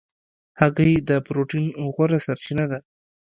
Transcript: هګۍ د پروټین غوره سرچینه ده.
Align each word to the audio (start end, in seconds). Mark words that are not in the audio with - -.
هګۍ 0.59 0.93
د 1.09 1.11
پروټین 1.25 1.65
غوره 1.93 2.19
سرچینه 2.25 2.65
ده. 2.71 2.79